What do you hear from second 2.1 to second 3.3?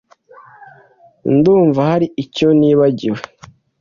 icyo nibagiwe.